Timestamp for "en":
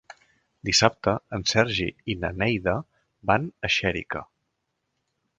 1.37-1.43